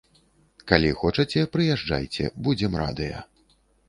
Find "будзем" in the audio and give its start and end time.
2.47-2.73